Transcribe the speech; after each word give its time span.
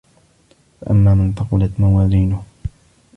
فَأَمّا 0.81 1.15
مَن 1.15 1.33
ثَقُلَت 1.33 1.79
مَوازينُهُ 1.79 2.43